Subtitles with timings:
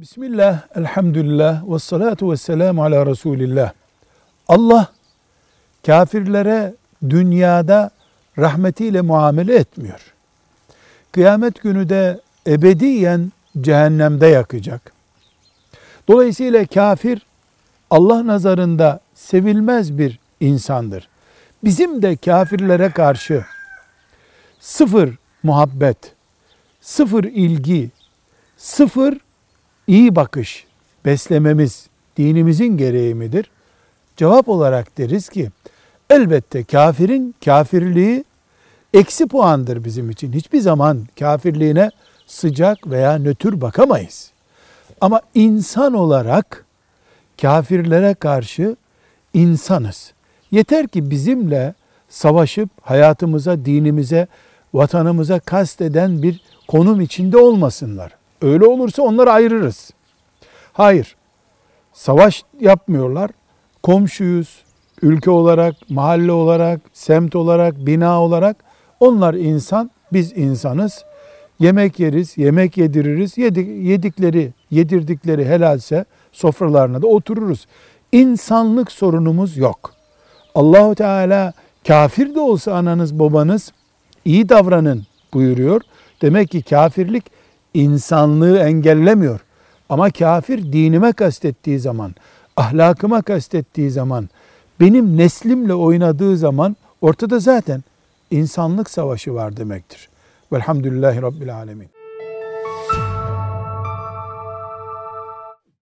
[0.00, 3.72] Bismillah, elhamdülillah, ve salatu ve selamu ala Resulillah.
[4.48, 4.92] Allah
[5.86, 6.74] kafirlere
[7.10, 7.90] dünyada
[8.38, 10.14] rahmetiyle muamele etmiyor.
[11.12, 14.92] Kıyamet günü de ebediyen cehennemde yakacak.
[16.08, 17.26] Dolayısıyla kafir
[17.90, 21.08] Allah nazarında sevilmez bir insandır.
[21.64, 23.44] Bizim de kafirlere karşı
[24.60, 26.14] sıfır muhabbet,
[26.80, 27.90] sıfır ilgi,
[28.56, 29.27] sıfır
[29.88, 30.66] iyi bakış
[31.04, 33.50] beslememiz dinimizin gereği midir?
[34.16, 35.50] Cevap olarak deriz ki
[36.10, 38.24] elbette kafirin kafirliği
[38.94, 40.32] eksi puandır bizim için.
[40.32, 41.90] Hiçbir zaman kafirliğine
[42.26, 44.30] sıcak veya nötr bakamayız.
[45.00, 46.64] Ama insan olarak
[47.42, 48.76] kafirlere karşı
[49.34, 50.12] insanız.
[50.50, 51.74] Yeter ki bizimle
[52.08, 54.26] savaşıp hayatımıza, dinimize,
[54.74, 58.17] vatanımıza kasteden bir konum içinde olmasınlar.
[58.42, 59.90] Öyle olursa onları ayırırız.
[60.72, 61.16] Hayır.
[61.92, 63.30] Savaş yapmıyorlar.
[63.82, 64.62] Komşuyuz.
[65.02, 68.56] Ülke olarak, mahalle olarak, semt olarak, bina olarak
[69.00, 71.04] onlar insan, biz insanız.
[71.60, 73.38] Yemek yeriz, yemek yediririz.
[73.38, 77.66] Yedik, yedikleri, yedirdikleri helalse sofralarına da otururuz.
[78.12, 79.94] İnsanlık sorunumuz yok.
[80.54, 81.52] Allahu Teala
[81.86, 83.72] kafir de olsa ananız babanız
[84.24, 85.80] iyi davranın buyuruyor.
[86.22, 87.24] Demek ki kafirlik
[87.74, 89.40] insanlığı engellemiyor.
[89.88, 92.14] Ama kafir dinime kastettiği zaman,
[92.56, 94.28] ahlakıma kastettiği zaman,
[94.80, 97.82] benim neslimle oynadığı zaman ortada zaten
[98.30, 100.08] insanlık savaşı var demektir.
[100.52, 101.97] Velhamdülillahi Rabbil Alemin.